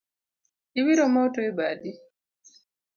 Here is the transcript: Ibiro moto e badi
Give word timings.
Ibiro 0.79 1.05
moto 1.15 1.39
e 1.49 1.51
badi 1.57 1.91